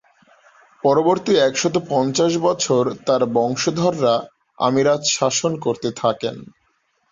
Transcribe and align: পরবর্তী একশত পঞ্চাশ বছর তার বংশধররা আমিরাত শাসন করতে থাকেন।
পরবর্তী 0.83 1.33
একশত 1.39 1.75
পঞ্চাশ 1.89 2.31
বছর 2.47 2.83
তার 3.07 3.21
বংশধররা 3.35 4.15
আমিরাত 4.59 5.01
শাসন 5.15 5.51
করতে 5.65 5.89
থাকেন। 6.01 6.35